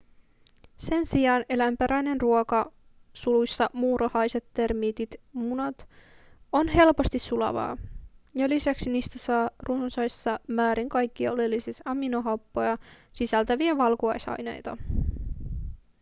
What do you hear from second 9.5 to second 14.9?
runsaissa määrin kaikkia oleellisia aminohappoja sisältäviä valkuaisaineita